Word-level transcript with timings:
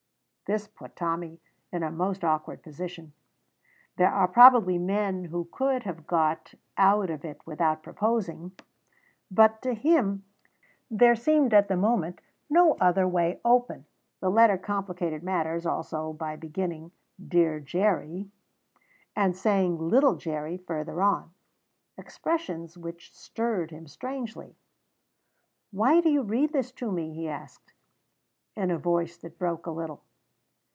This 0.51 0.67
put 0.67 0.97
Tommy 0.97 1.39
in 1.71 1.81
a 1.81 1.89
most 1.89 2.25
awkward 2.25 2.61
position. 2.61 3.13
There 3.95 4.11
are 4.13 4.27
probably 4.27 4.77
men 4.77 5.23
who 5.23 5.47
could 5.49 5.83
have 5.83 6.05
got 6.05 6.53
out 6.75 7.09
of 7.09 7.23
it 7.23 7.39
without 7.47 7.81
proposing; 7.83 8.51
but 9.33 9.61
to 9.61 9.73
him 9.73 10.25
there 10.89 11.15
seemed 11.15 11.53
at 11.53 11.69
the 11.69 11.77
moment 11.77 12.19
no 12.49 12.73
other 12.81 13.07
way 13.07 13.39
open. 13.45 13.85
The 14.19 14.27
letter 14.29 14.57
complicated 14.57 15.23
matters 15.23 15.65
also 15.65 16.11
by 16.11 16.35
beginning 16.35 16.91
"Dear 17.25 17.61
Jerry," 17.61 18.29
and 19.15 19.37
saying 19.37 19.77
"little 19.79 20.15
Jerry" 20.17 20.57
further 20.57 21.01
on 21.01 21.31
expressions 21.97 22.77
which 22.77 23.15
stirred 23.15 23.71
him 23.71 23.87
strangely. 23.87 24.57
"Why 25.71 26.01
do 26.01 26.09
you 26.09 26.23
read 26.23 26.51
this 26.51 26.73
to 26.73 26.91
me?" 26.91 27.13
he 27.13 27.29
asked, 27.29 27.71
in 28.53 28.69
a 28.69 28.77
voice 28.77 29.15
that 29.15 29.39
broke 29.39 29.65
a 29.65 29.71
little. 29.71 30.03